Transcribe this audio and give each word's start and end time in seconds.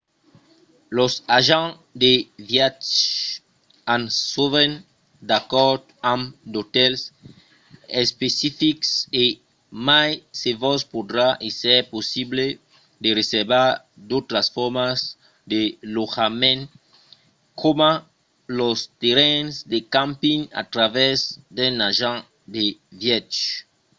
los 0.97 1.13
agents 1.39 1.77
de 2.03 2.11
viatge 2.49 2.91
an 3.93 4.01
sovent 4.31 4.73
d'acòrds 5.29 5.89
amb 6.13 6.23
d’otèls 6.53 7.01
especifics 8.03 8.89
e 9.23 9.25
mai 9.87 10.09
se 10.39 10.51
vos 10.63 10.81
podrà 10.93 11.27
èsser 11.49 11.79
possible 11.95 12.45
de 13.03 13.09
reservar 13.19 13.69
d’autras 14.07 14.47
formas 14.55 14.99
de 15.51 15.61
lotjament 15.95 16.61
coma 17.61 17.91
los 18.59 18.79
terrenhs 19.01 19.55
de 19.71 19.79
camping 19.95 20.41
a 20.61 20.63
travèrs 20.73 21.21
d’un 21.55 21.75
agent 21.89 22.21
de 22.55 22.63
viatge 23.01 23.43